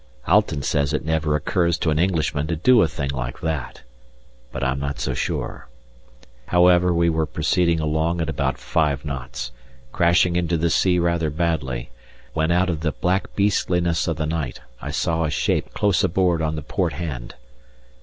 Alten 0.25 0.63
says 0.63 0.93
it 0.93 1.05
never 1.05 1.35
occurs 1.35 1.77
to 1.77 1.91
an 1.91 1.99
Englishman 1.99 2.47
to 2.47 2.55
do 2.55 2.81
a 2.81 2.87
thing 2.87 3.11
like 3.11 3.39
that, 3.41 3.83
but 4.51 4.63
I'm 4.63 4.79
not 4.79 4.99
so 4.99 5.13
sure. 5.13 5.67
However, 6.47 6.91
we 6.91 7.07
were 7.07 7.27
proceeding 7.27 7.79
along 7.79 8.19
at 8.19 8.27
about 8.27 8.57
five 8.57 9.05
knots, 9.05 9.51
crashing 9.91 10.35
into 10.35 10.57
the 10.57 10.71
sea 10.71 10.97
rather 10.97 11.29
badly, 11.29 11.91
when 12.33 12.49
out 12.49 12.67
of 12.67 12.79
the 12.79 12.93
black 12.93 13.35
beastliness 13.35 14.07
of 14.07 14.17
the 14.17 14.25
night 14.25 14.59
I 14.81 14.89
saw 14.89 15.23
a 15.23 15.29
shape 15.29 15.71
close 15.75 16.03
aboard 16.03 16.41
on 16.41 16.55
the 16.55 16.63
port 16.63 16.93
hand. 16.93 17.35